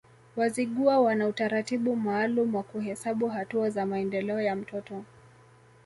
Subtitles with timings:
[0.35, 5.03] Wazigua wana utaratibu maalum wa kuhesabu hatua za maendeleo ya mtoto